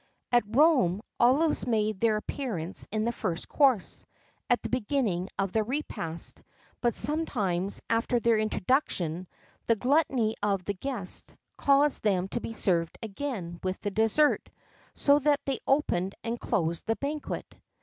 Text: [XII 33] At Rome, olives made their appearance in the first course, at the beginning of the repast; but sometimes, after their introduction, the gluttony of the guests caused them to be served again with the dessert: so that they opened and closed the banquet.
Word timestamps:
[XII 0.33 0.39
33] 0.41 0.49
At 0.49 0.57
Rome, 0.57 1.01
olives 1.19 1.67
made 1.67 1.99
their 1.99 2.17
appearance 2.17 2.87
in 2.91 3.05
the 3.05 3.11
first 3.11 3.47
course, 3.47 4.03
at 4.49 4.59
the 4.63 4.69
beginning 4.69 5.29
of 5.37 5.51
the 5.51 5.61
repast; 5.61 6.41
but 6.81 6.95
sometimes, 6.95 7.83
after 7.87 8.19
their 8.19 8.39
introduction, 8.39 9.27
the 9.67 9.75
gluttony 9.75 10.33
of 10.41 10.65
the 10.65 10.73
guests 10.73 11.35
caused 11.55 12.01
them 12.03 12.27
to 12.29 12.41
be 12.41 12.53
served 12.53 12.97
again 13.03 13.59
with 13.61 13.79
the 13.81 13.91
dessert: 13.91 14.49
so 14.95 15.19
that 15.19 15.39
they 15.45 15.59
opened 15.67 16.15
and 16.23 16.39
closed 16.39 16.87
the 16.87 16.95
banquet. 16.95 17.59